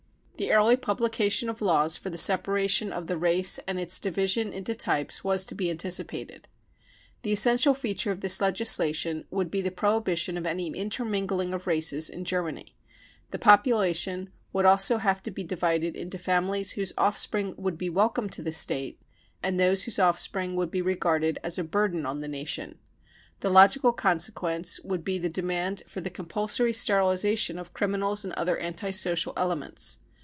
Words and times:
46 0.41 0.49
The 0.55 0.59
early 0.59 0.75
publication 0.75 1.49
of 1.49 1.61
laws 1.61 1.97
for 1.99 2.09
the 2.09 2.17
separation 2.17 2.91
of 2.91 3.05
the 3.05 3.15
race 3.15 3.59
and 3.67 3.79
its 3.79 3.99
division 3.99 4.51
into 4.51 4.73
types 4.73 5.23
was 5.23 5.45
to 5.45 5.53
be 5.53 5.69
anticipated." 5.69 6.47
The 7.21 7.31
essential 7.31 7.75
feature 7.75 8.09
of 8.11 8.21
this 8.21 8.41
legislation 8.41 9.25
would 9.29 9.51
be 9.51 9.61
the 9.61 9.69
prohibition 9.69 10.39
of 10.39 10.47
any 10.47 10.67
intermingling 10.75 11.53
of 11.53 11.67
races 11.67 12.09
in 12.09 12.25
Germany; 12.25 12.75
the 13.29 13.37
population 13.37 14.31
would 14.51 14.65
also 14.65 14.97
have 14.97 15.21
to 15.23 15.29
be 15.31 15.43
divided 15.43 15.95
into 15.95 16.17
families 16.17 16.71
whose 16.71 16.91
offspring 16.97 17.53
would 17.59 17.77
be 17.77 17.91
welcome 17.91 18.27
to 18.31 18.41
the 18.41 18.49
Sjate, 18.49 18.97
and 19.43 19.59
those 19.59 19.83
whose 19.83 19.99
offspring 19.99 20.55
would 20.55 20.71
be 20.71 20.81
regarded 20.81 21.37
as 21.43 21.59
a 21.59 21.63
burden 21.63 22.03
on 22.03 22.21
the 22.21 22.27
nation. 22.27 22.79
The 23.41 23.51
logical 23.51 23.93
consequence 23.93 24.79
would 24.79 25.03
be 25.03 25.19
the 25.19 25.29
demand 25.29 25.83
for 25.85 26.01
the 26.01 26.09
compulsory 26.09 26.73
sterilisation 26.73 27.59
of 27.59 27.73
criminals 27.75 28.23
and 28.25 28.33
other 28.33 28.57
anti 28.57 28.89
social 28.89 29.33
elements. 29.37 29.99